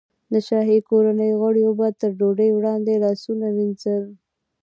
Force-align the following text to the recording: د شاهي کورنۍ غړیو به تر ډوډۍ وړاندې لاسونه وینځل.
د 0.33 0.33
شاهي 0.47 0.79
کورنۍ 0.89 1.31
غړیو 1.41 1.71
به 1.79 1.87
تر 1.99 2.11
ډوډۍ 2.19 2.49
وړاندې 2.53 3.01
لاسونه 3.03 3.47
وینځل. 3.55 4.03